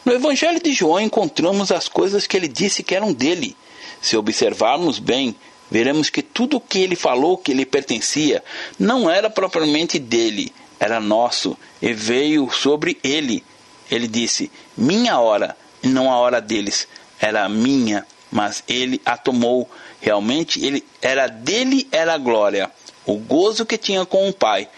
[0.04, 3.56] No Evangelho de João encontramos as coisas que ele disse que eram dele.
[4.02, 5.34] Se observarmos bem,
[5.70, 8.44] veremos que tudo o que ele falou que lhe pertencia
[8.78, 13.42] não era propriamente dele, era nosso e veio sobre ele.
[13.90, 16.88] Ele disse: Minha hora, e não a hora deles,
[17.20, 19.70] era minha, mas ele a tomou.
[20.00, 22.70] Realmente ele era dele era a glória,
[23.06, 24.68] o gozo que tinha com o Pai.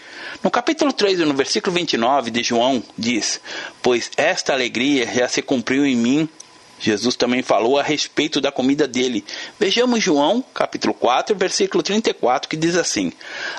[0.43, 3.41] No capítulo 3, no versículo 29 de João, diz:
[3.81, 6.29] Pois esta alegria já se cumpriu em mim
[6.79, 9.25] Jesus também falou a respeito da comida dele.
[9.59, 13.11] Vejamos João, capítulo 4, versículo 34, que diz assim: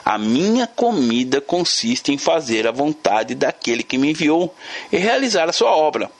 [0.04, 4.54] A minha comida consiste em fazer a vontade daquele que me enviou
[4.92, 6.10] e realizar a sua obra.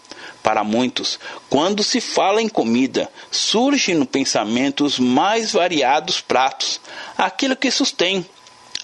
[0.43, 1.19] Para muitos,
[1.51, 6.81] quando se fala em comida, surge no pensamento os mais variados pratos,
[7.17, 8.25] aquilo que sustém,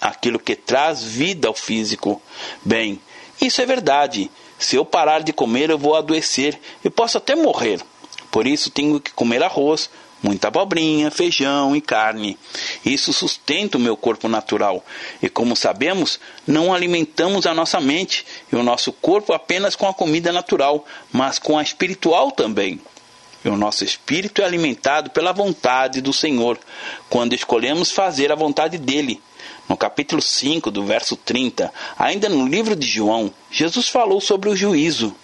[0.00, 2.20] aquilo que traz vida ao físico.
[2.62, 3.00] Bem,
[3.40, 4.31] isso é verdade.
[4.59, 7.81] Se eu parar de comer, eu vou adoecer e posso até morrer.
[8.34, 9.88] Por isso tenho que comer arroz,
[10.20, 12.36] muita abobrinha, feijão e carne.
[12.84, 14.84] Isso sustenta o meu corpo natural.
[15.22, 19.94] E como sabemos, não alimentamos a nossa mente e o nosso corpo apenas com a
[19.94, 22.80] comida natural, mas com a espiritual também.
[23.44, 26.58] E o nosso espírito é alimentado pela vontade do Senhor,
[27.08, 29.22] quando escolhemos fazer a vontade dele.
[29.68, 34.56] No capítulo 5, do verso 30, ainda no livro de João, Jesus falou sobre o
[34.56, 35.14] juízo.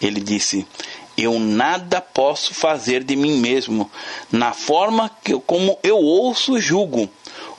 [0.00, 0.66] Ele disse:
[1.16, 3.90] eu nada posso fazer de mim mesmo,
[4.30, 7.08] na forma que como eu ouço julgo.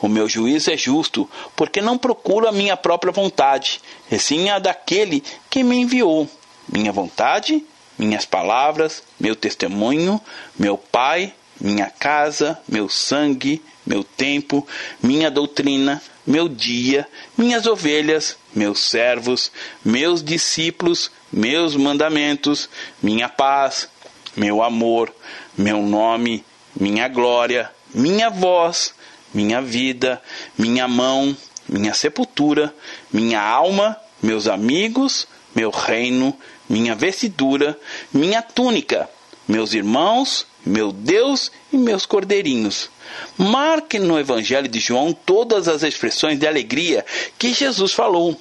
[0.02, 4.60] O meu juízo é justo, porque não procuro a minha própria vontade, e sim a
[4.60, 6.28] daquele que me enviou.
[6.68, 7.64] Minha vontade,
[7.98, 10.20] minhas palavras, meu testemunho,
[10.58, 14.68] meu Pai, minha casa, meu sangue, meu tempo,
[15.02, 19.52] minha doutrina, meu dia, minhas ovelhas, meus servos,
[19.84, 22.70] meus discípulos, meus mandamentos,
[23.02, 23.88] minha paz,
[24.36, 25.14] meu amor,
[25.58, 26.44] meu nome,
[26.80, 28.94] minha glória, minha voz,
[29.34, 30.22] minha vida,
[30.58, 31.36] minha mão,
[31.68, 32.74] minha sepultura,
[33.12, 36.36] minha alma, meus amigos, meu reino,
[36.68, 37.80] minha vestidura,
[38.12, 39.10] minha túnica,
[39.48, 42.90] meus irmãos, meu Deus e meus cordeirinhos.
[43.38, 47.06] Marque no Evangelho de João todas as expressões de alegria
[47.38, 48.40] que Jesus falou.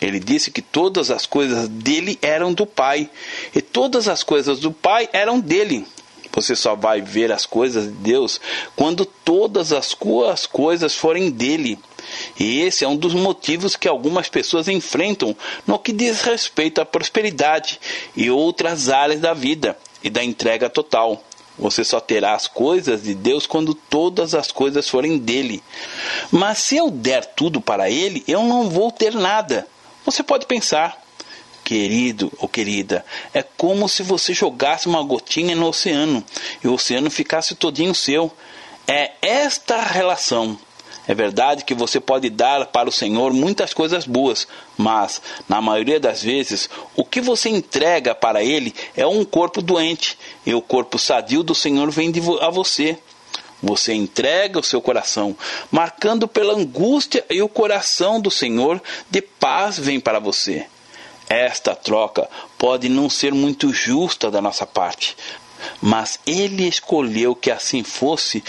[0.00, 3.08] Ele disse que todas as coisas dele eram do Pai
[3.54, 5.86] e todas as coisas do Pai eram dele.
[6.34, 8.40] Você só vai ver as coisas de Deus
[8.74, 11.78] quando todas as suas coisas forem dele.
[12.38, 16.86] E esse é um dos motivos que algumas pessoas enfrentam no que diz respeito à
[16.86, 17.78] prosperidade
[18.16, 21.22] e outras áreas da vida e da entrega total.
[21.62, 25.62] Você só terá as coisas de Deus quando todas as coisas forem dele.
[26.28, 29.64] Mas se eu der tudo para ele, eu não vou ter nada.
[30.04, 31.00] Você pode pensar,
[31.62, 36.24] querido ou querida, é como se você jogasse uma gotinha no oceano
[36.64, 38.32] e o oceano ficasse todinho seu.
[38.84, 40.58] É esta relação.
[41.06, 45.98] É verdade que você pode dar para o Senhor muitas coisas boas, mas, na maioria
[45.98, 50.98] das vezes, o que você entrega para Ele é um corpo doente, e o corpo
[50.98, 52.96] sadio do Senhor vem a você.
[53.60, 55.36] Você entrega o seu coração,
[55.70, 60.66] marcando pela angústia, e o coração do Senhor de paz vem para você.
[61.28, 65.16] Esta troca pode não ser muito justa da nossa parte,
[65.80, 68.42] mas ele escolheu que assim fosse,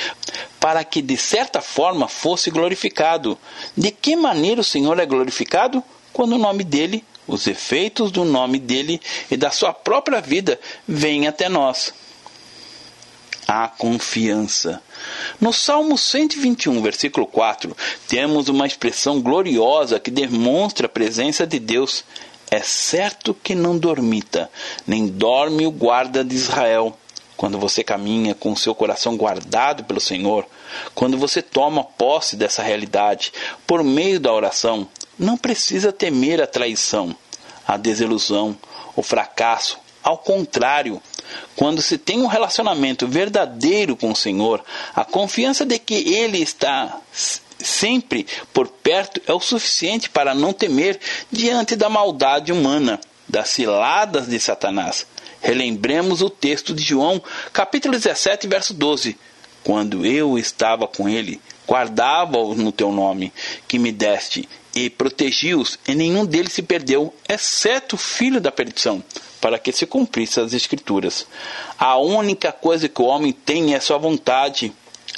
[0.59, 3.37] para que de certa forma fosse glorificado.
[3.75, 5.83] De que maneira o Senhor é glorificado?
[6.11, 11.27] Quando o nome dele, os efeitos do nome dele e da sua própria vida vêm
[11.27, 11.93] até nós.
[13.47, 14.81] A confiança.
[15.39, 17.75] No Salmo 121, versículo 4,
[18.07, 22.05] temos uma expressão gloriosa que demonstra a presença de Deus.
[22.49, 24.49] É certo que não dormita,
[24.87, 26.97] nem dorme o guarda de Israel
[27.43, 30.47] quando você caminha com o seu coração guardado pelo Senhor,
[30.95, 33.33] quando você toma posse dessa realidade
[33.67, 34.87] por meio da oração,
[35.19, 37.13] não precisa temer a traição,
[37.67, 38.57] a desilusão,
[38.95, 39.77] o fracasso.
[40.01, 41.01] Ao contrário,
[41.53, 44.63] quando se tem um relacionamento verdadeiro com o Senhor,
[44.95, 50.97] a confiança de que Ele está sempre por perto é o suficiente para não temer
[51.29, 55.05] diante da maldade humana, das ciladas de Satanás.
[55.43, 59.17] Relembremos o texto de João, capítulo 17, verso 12.
[59.61, 63.31] Quando eu estava com ele, guardava-os no teu nome,
[63.67, 69.03] que me deste, e protegi-os, e nenhum deles se perdeu, exceto o filho da perdição,
[69.41, 71.27] para que se cumprisse as Escrituras.
[71.77, 74.71] A única coisa que o homem tem é sua vontade.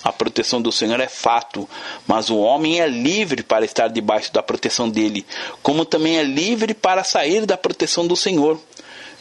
[0.03, 1.69] A proteção do Senhor é fato,
[2.07, 5.23] mas o homem é livre para estar debaixo da proteção dele,
[5.61, 8.59] como também é livre para sair da proteção do Senhor.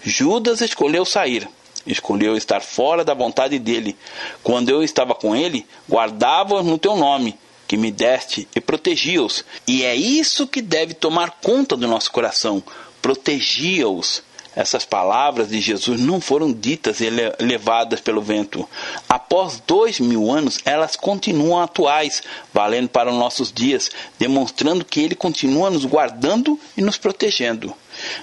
[0.05, 1.49] Judas escolheu sair,
[1.87, 3.97] escolheu estar fora da vontade dele.
[4.43, 9.45] Quando eu estava com ele, guardava-os no teu nome, que me deste, e protegia-os.
[9.67, 12.63] E é isso que deve tomar conta do nosso coração:
[13.01, 14.23] protegia-os.
[14.57, 18.69] Essas palavras de Jesus não foram ditas e levadas pelo vento.
[19.09, 25.17] Após dois mil anos, elas continuam atuais, valendo para os nossos dias, demonstrando que Ele
[25.17, 27.75] continua nos guardando e nos protegendo.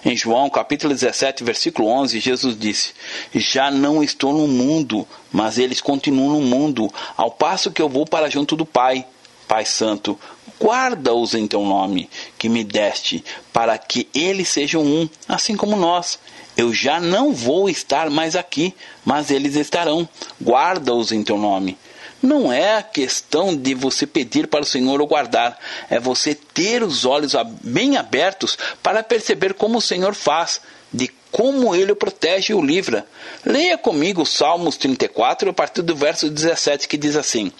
[0.04, 2.94] Em João capítulo 17, versículo 11, Jesus disse:
[3.34, 8.06] Já não estou no mundo, mas eles continuam no mundo, ao passo que eu vou
[8.06, 9.06] para junto do Pai.
[9.48, 10.17] Pai Santo,
[10.62, 16.20] guarda-os em teu nome, que me deste, para que eles sejam um, assim como nós.
[16.56, 20.08] Eu já não vou estar mais aqui, mas eles estarão.
[20.41, 21.78] Guarda-os em teu nome
[22.22, 25.58] não é a questão de você pedir para o Senhor o guardar,
[25.90, 30.62] é você ter os olhos bem abertos para perceber como o Senhor faz,
[30.94, 33.08] de como ele o protege e o livra.
[33.46, 37.52] Leia comigo Salmos 34, a partir do verso 17, que diz assim: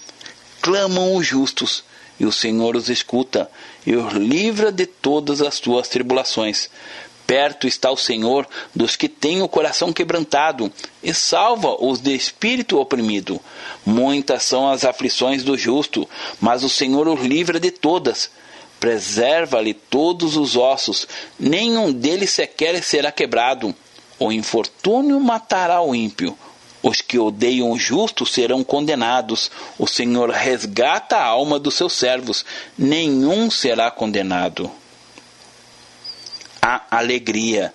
[0.62, 1.84] Clamam os justos,
[2.20, 3.50] e o Senhor os escuta,
[3.86, 6.70] e os livra de todas as suas tribulações.
[7.32, 10.70] Perto está o Senhor dos que têm o coração quebrantado
[11.02, 13.40] e salva-os de espírito oprimido.
[13.86, 16.06] Muitas são as aflições do justo,
[16.42, 18.30] mas o Senhor os livra de todas.
[18.82, 21.08] Preserva-lhe todos os ossos,
[21.40, 23.74] nenhum deles sequer será quebrado.
[24.20, 26.38] O infortúnio matará o ímpio.
[26.84, 29.50] Os que odeiam o justo serão condenados.
[29.80, 32.44] O Senhor resgata a alma dos seus servos,
[32.78, 34.70] nenhum será condenado
[36.62, 37.74] a alegria.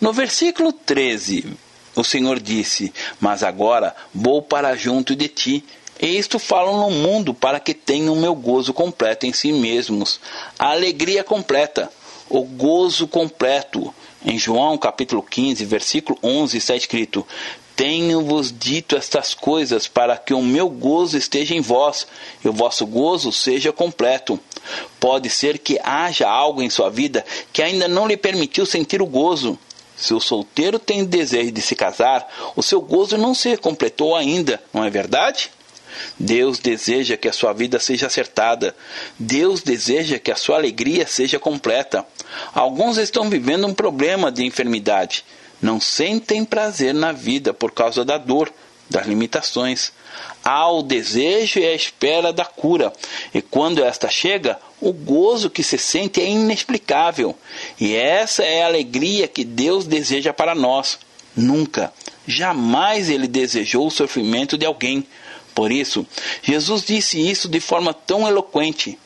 [0.00, 1.46] No versículo 13,
[1.94, 5.64] o Senhor disse: Mas agora vou para junto de ti.
[6.00, 10.20] E isto falo no mundo para que tenham meu gozo completo em si mesmos.
[10.58, 11.90] A alegria completa,
[12.28, 13.94] o gozo completo.
[14.24, 17.26] Em João capítulo 15, versículo 11 está escrito:
[17.74, 22.06] tenho-vos dito estas coisas para que o meu gozo esteja em vós
[22.44, 24.38] e o vosso gozo seja completo.
[24.98, 29.06] Pode ser que haja algo em sua vida que ainda não lhe permitiu sentir o
[29.06, 29.58] gozo.
[29.96, 34.60] Se o solteiro tem desejo de se casar, o seu gozo não se completou ainda,
[34.72, 35.50] não é verdade?
[36.18, 38.74] Deus deseja que a sua vida seja acertada.
[39.18, 42.04] Deus deseja que a sua alegria seja completa.
[42.54, 45.24] Alguns estão vivendo um problema de enfermidade
[45.62, 48.52] não sentem prazer na vida por causa da dor,
[48.88, 49.92] das limitações.
[50.44, 52.92] Há o desejo e a espera da cura,
[53.32, 57.36] e quando esta chega, o gozo que se sente é inexplicável.
[57.80, 60.98] E essa é a alegria que Deus deseja para nós.
[61.34, 61.92] Nunca,
[62.26, 65.06] jamais ele desejou o sofrimento de alguém.
[65.54, 66.06] Por isso,
[66.42, 68.98] Jesus disse isso de forma tão eloquente.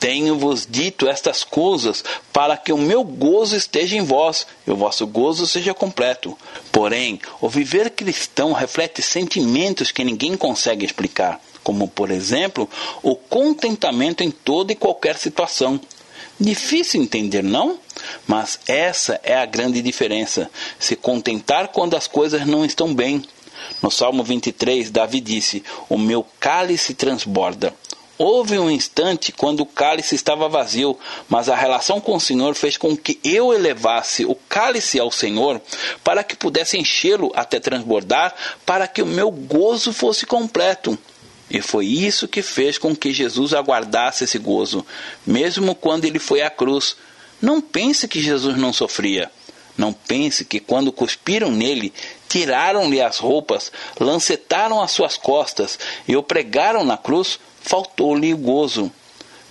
[0.00, 5.06] Tenho-vos dito estas coisas para que o meu gozo esteja em vós e o vosso
[5.06, 6.36] gozo seja completo.
[6.70, 12.68] Porém, o viver cristão reflete sentimentos que ninguém consegue explicar, como, por exemplo,
[13.02, 15.80] o contentamento em toda e qualquer situação.
[16.40, 17.78] Difícil entender, não?
[18.26, 20.48] Mas essa é a grande diferença.
[20.78, 23.22] Se contentar quando as coisas não estão bem.
[23.82, 27.74] No Salmo 23, Davi disse: O meu cálice transborda.
[28.18, 30.98] Houve um instante quando o cálice estava vazio,
[31.28, 35.62] mas a relação com o Senhor fez com que eu elevasse o cálice ao Senhor
[36.02, 38.34] para que pudesse enchê-lo até transbordar,
[38.66, 40.98] para que o meu gozo fosse completo.
[41.48, 44.84] E foi isso que fez com que Jesus aguardasse esse gozo,
[45.24, 46.96] mesmo quando ele foi à cruz.
[47.40, 49.30] Não pense que Jesus não sofria.
[49.76, 51.92] Não pense que quando cuspiram nele,
[52.28, 58.90] tiraram-lhe as roupas, lancetaram as suas costas e o pregaram na cruz, faltou-lhe o gozo.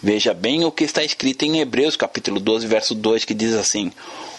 [0.02, 3.92] Veja bem o que está escrito em Hebreus capítulo 12, verso 2, que diz assim: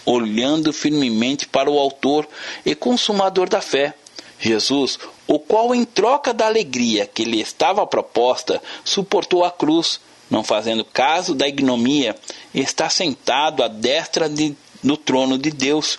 [0.06, 2.26] olhando firmemente para o autor
[2.64, 3.94] e consumador da fé,
[4.40, 10.44] Jesus, o qual em troca da alegria que lhe estava proposta, suportou a cruz, não
[10.44, 12.16] fazendo caso da ignomia,
[12.54, 15.98] está sentado à destra de, do trono de Deus.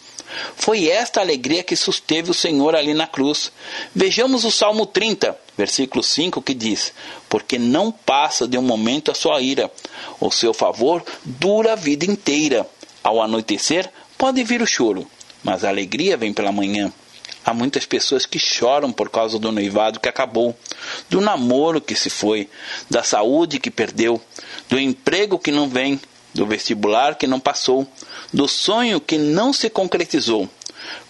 [0.56, 3.52] Foi esta alegria que susteve o Senhor ali na cruz.
[3.94, 6.94] Vejamos o Salmo 30, versículo 5, que diz:
[7.28, 9.72] Porque não passa de um momento a sua ira,
[10.20, 12.68] o seu favor dura a vida inteira.
[13.04, 15.08] Ao anoitecer, pode vir o choro,
[15.44, 16.92] mas a alegria vem pela manhã.
[17.46, 20.56] Há muitas pessoas que choram por causa do noivado que acabou,
[21.10, 22.50] do namoro que se foi,
[22.90, 24.22] da saúde que perdeu,
[24.70, 26.00] do emprego que não vem,
[26.40, 27.86] do vestibular que não passou,
[28.32, 30.48] do sonho que não se concretizou.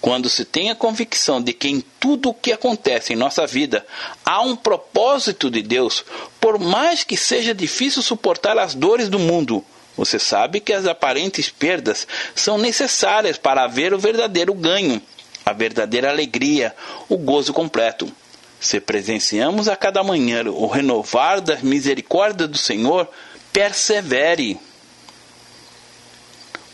[0.02, 3.86] Quando se tem a convicção de que em tudo o que acontece em nossa vida
[4.26, 6.04] há um propósito de Deus,
[6.42, 9.64] por mais que seja difícil suportar as dores do mundo,
[9.96, 15.00] você sabe que as aparentes perdas são necessárias para haver o verdadeiro ganho,
[15.46, 16.76] a verdadeira alegria,
[17.08, 18.12] o gozo completo.
[18.60, 23.08] Se presenciamos a cada manhã o renovar das misericórdias do Senhor,
[23.54, 24.60] persevere.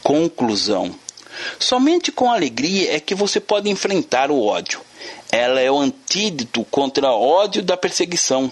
[0.05, 0.93] Conclusão:
[1.57, 4.79] Somente com alegria é que você pode enfrentar o ódio.
[5.31, 8.51] Ela é o antídoto contra o ódio da perseguição.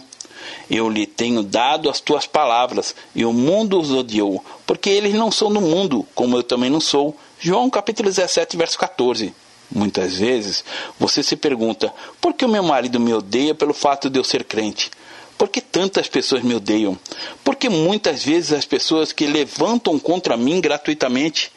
[0.68, 5.30] Eu lhe tenho dado as tuas palavras, e o mundo os odiou, porque eles não
[5.30, 7.16] são do mundo, como eu também não sou.
[7.40, 9.32] João capítulo 17, verso 14.
[9.70, 10.66] Muitas vezes
[11.00, 14.44] você se pergunta: por que o meu marido me odeia pelo fato de eu ser
[14.44, 14.90] crente?
[15.38, 16.98] Por que tantas pessoas me odeiam?
[17.44, 21.52] Porque muitas vezes as pessoas que levantam contra mim gratuitamente,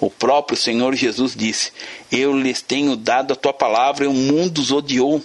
[0.00, 1.72] o próprio Senhor Jesus disse:
[2.10, 5.22] Eu lhes tenho dado a tua palavra e o mundo os odiou.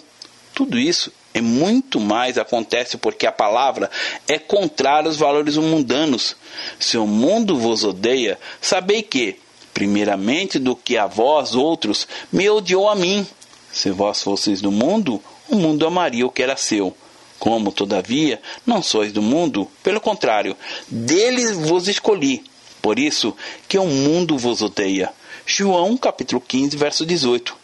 [0.53, 3.91] Tudo isso e muito mais acontece porque a palavra
[4.27, 6.35] é contrária aos valores mundanos.
[6.79, 9.35] Se o mundo vos odeia, sabei que,
[9.73, 13.25] primeiramente do que a vós outros, me odiou a mim.
[13.71, 16.95] Se vós fosseis do mundo, o mundo amaria o que era seu.
[17.39, 20.55] Como, todavia, não sois do mundo, pelo contrário,
[20.87, 22.43] deles vos escolhi.
[22.81, 23.35] Por isso
[23.67, 25.11] que o mundo vos odeia.
[25.45, 27.55] João capítulo 15, verso 18.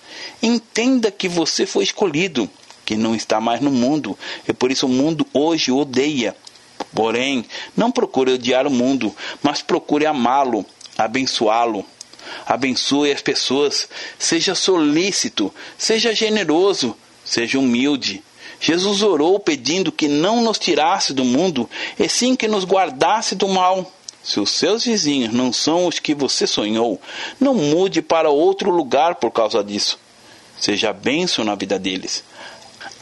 [0.42, 2.50] Entenda que você foi escolhido,
[2.86, 4.18] que não está mais no mundo,
[4.48, 6.36] e por isso o mundo hoje odeia.
[6.94, 7.46] Porém,
[7.76, 10.66] não procure odiar o mundo, mas procure amá-lo,
[10.98, 11.86] abençoá-lo.
[12.46, 13.88] Abençoe as pessoas,
[14.20, 18.24] seja solícito, seja generoso, seja humilde
[18.66, 23.50] Jesus orou pedindo que não nos tirasse do mundo, e sim que nos guardasse do
[23.50, 23.92] mal.
[24.24, 27.02] Se os seus vizinhos não são os que você sonhou,
[27.42, 30.00] não mude para outro lugar por causa disso.
[30.58, 32.24] Seja bênção na vida deles.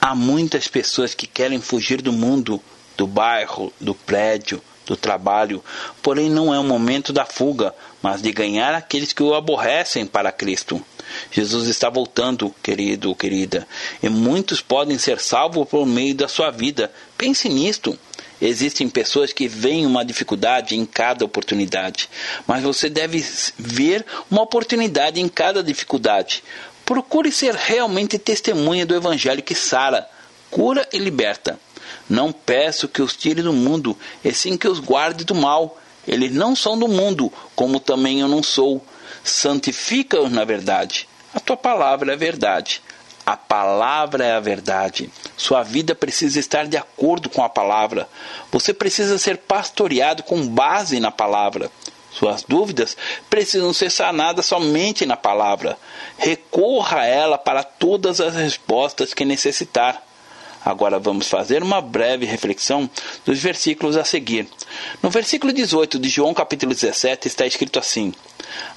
[0.01, 2.59] Há muitas pessoas que querem fugir do mundo,
[2.97, 5.63] do bairro, do prédio, do trabalho,
[6.01, 10.31] porém não é o momento da fuga, mas de ganhar aqueles que o aborrecem para
[10.31, 10.83] Cristo.
[11.31, 13.67] Jesus está voltando, querido querida,
[14.01, 16.91] e muitos podem ser salvos por meio da sua vida.
[17.17, 17.97] Pense nisto.
[18.41, 22.09] Existem pessoas que veem uma dificuldade em cada oportunidade,
[22.47, 23.23] mas você deve
[23.57, 26.43] ver uma oportunidade em cada dificuldade.
[26.83, 30.09] Procure ser realmente testemunha do Evangelho que sara,
[30.49, 31.59] cura e liberta.
[32.09, 33.95] Não peço que os tire do mundo,
[34.25, 35.79] e sim que os guarde do mal.
[36.07, 38.83] Eles não são do mundo, como também eu não sou
[39.23, 41.07] santifica-os na verdade.
[41.33, 42.81] A tua palavra é a verdade.
[43.25, 45.09] A palavra é a verdade.
[45.37, 48.09] Sua vida precisa estar de acordo com a palavra.
[48.51, 51.71] Você precisa ser pastoreado com base na palavra.
[52.11, 52.97] Suas dúvidas
[53.29, 55.77] precisam ser sanadas somente na palavra.
[56.17, 60.03] Recorra a ela para todas as respostas que necessitar.
[60.63, 62.89] Agora vamos fazer uma breve reflexão
[63.25, 64.47] dos versículos a seguir.
[65.01, 68.13] No versículo 18 de João capítulo 17 está escrito assim: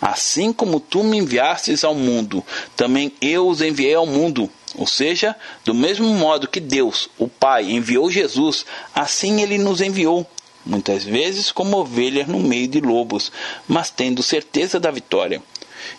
[0.01, 2.43] Assim como tu me enviastes ao mundo,
[2.75, 4.51] também eu os enviei ao mundo.
[4.77, 8.65] Ou seja, do mesmo modo que Deus, o Pai, enviou Jesus,
[8.95, 10.27] assim ele nos enviou.
[10.67, 13.31] Muitas vezes como ovelhas no meio de lobos,
[13.69, 15.43] mas tendo certeza da vitória.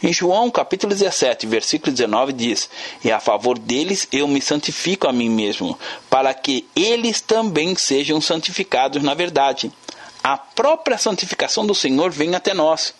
[0.02, 2.70] Em João capítulo 17, versículo 19 diz:
[3.04, 5.78] E a favor deles eu me santifico a mim mesmo,
[6.10, 9.72] para que eles também sejam santificados na verdade.
[10.24, 12.94] A própria santificação do Senhor vem até nós.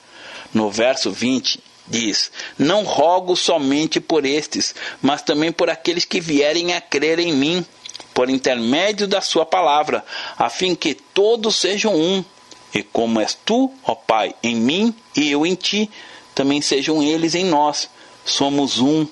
[0.54, 6.74] No verso 20 diz: Não rogo somente por estes, mas também por aqueles que vierem
[6.74, 7.66] a crer em mim,
[8.14, 10.04] por intermédio da Sua palavra,
[10.38, 12.24] a fim que todos sejam um.
[12.74, 15.90] E como és tu, ó Pai, em mim e eu em ti,
[16.36, 17.90] também sejam eles em nós.
[18.26, 19.08] Somos um.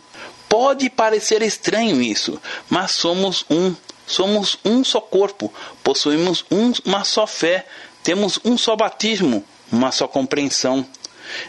[0.50, 3.74] Pode parecer estranho isso, mas somos um.
[4.06, 5.52] Somos um só corpo,
[5.82, 6.46] possuímos
[6.86, 7.66] uma só fé,
[8.04, 10.86] temos um só batismo, uma só compreensão.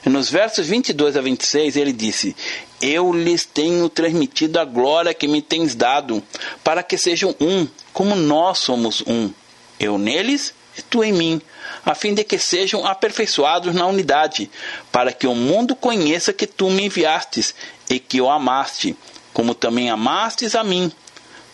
[0.07, 2.35] E nos versos 22 a 26 ele disse:
[2.81, 6.23] Eu lhes tenho transmitido a glória que me tens dado,
[6.63, 9.31] para que sejam um, como nós somos um.
[9.79, 11.41] Eu neles e tu em mim,
[11.85, 14.51] a fim de que sejam aperfeiçoados na unidade,
[14.91, 17.55] para que o mundo conheça que tu me enviastes
[17.89, 18.97] e que o amaste,
[19.33, 20.91] como também amastes a mim.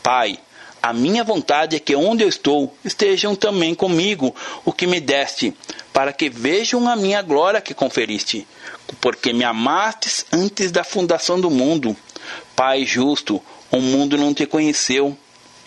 [0.02, 0.38] Pai,
[0.82, 5.54] a minha vontade é que onde eu estou estejam também comigo o que me deste,
[5.92, 8.46] para que vejam a minha glória que conferiste,
[9.00, 11.94] porque me amastes antes da fundação do mundo.
[12.56, 15.16] Pai justo, o mundo não te conheceu,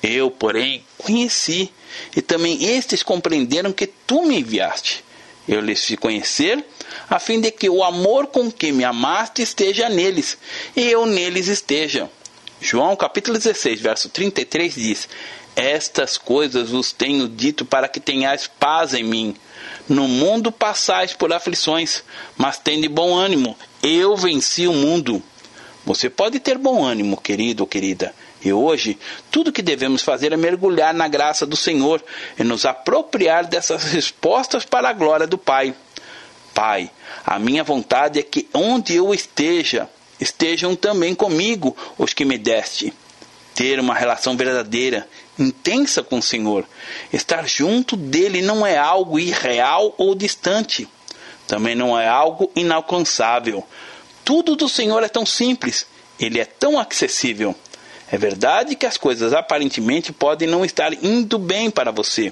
[0.03, 1.71] eu, porém, conheci,
[2.13, 5.01] e também estes compreenderam que tu me enviaste.
[5.47, 6.63] Eu lhes fiz conhecer,
[7.09, 10.37] a fim de que o amor com que me amaste esteja neles,
[10.75, 12.09] e eu neles esteja.
[12.59, 15.09] João capítulo 16, verso 33 diz:
[15.55, 19.35] Estas coisas vos tenho dito para que tenhais paz em mim.
[19.87, 22.03] No mundo passais por aflições,
[22.37, 23.57] mas tende bom ânimo.
[23.81, 25.21] Eu venci o mundo.
[25.85, 28.13] Você pode ter bom ânimo, querido ou querida.
[28.43, 28.97] E hoje,
[29.31, 32.03] tudo que devemos fazer é mergulhar na graça do Senhor
[32.37, 35.73] e nos apropriar dessas respostas para a glória do Pai.
[36.53, 36.91] Pai,
[37.25, 39.89] a minha vontade é que onde eu esteja,
[40.19, 42.93] estejam também comigo os que me deste.
[43.55, 46.65] Ter uma relação verdadeira, intensa com o Senhor.
[47.11, 50.87] Estar junto dele não é algo irreal ou distante.
[51.47, 53.63] Também não é algo inalcançável.
[54.25, 55.85] Tudo do Senhor é tão simples,
[56.19, 57.55] ele é tão acessível.
[58.13, 62.31] É verdade que as coisas aparentemente podem não estar indo bem para você,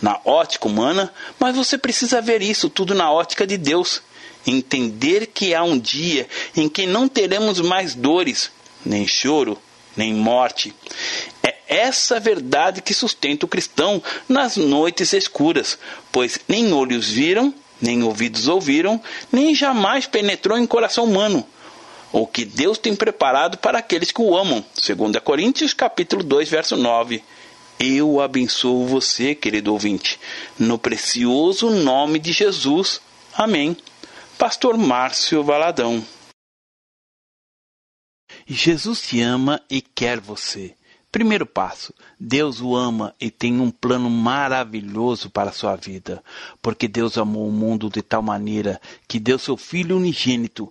[0.00, 4.00] na ótica humana, mas você precisa ver isso tudo na ótica de Deus.
[4.46, 8.52] Entender que há um dia em que não teremos mais dores,
[8.86, 9.58] nem choro,
[9.96, 10.72] nem morte.
[11.42, 15.76] É essa verdade que sustenta o cristão nas noites escuras,
[16.12, 17.52] pois nem olhos viram,
[17.82, 19.02] nem ouvidos ouviram,
[19.32, 21.44] nem jamais penetrou em coração humano
[22.12, 24.64] o que Deus tem preparado para aqueles que o amam.
[24.74, 27.22] 2 Coríntios capítulo 2, verso 9.
[27.78, 30.18] Eu abençoo você, querido ouvinte,
[30.58, 33.00] no precioso nome de Jesus.
[33.34, 33.76] Amém.
[34.36, 36.04] Pastor Márcio Valadão.
[38.46, 40.74] Jesus te ama e quer você.
[41.10, 46.22] Primeiro passo: Deus o ama e tem um plano maravilhoso para a sua vida,
[46.60, 50.70] porque Deus amou o mundo de tal maneira que deu seu Filho unigênito